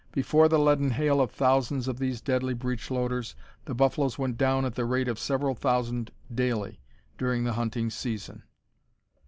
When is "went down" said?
4.17-4.65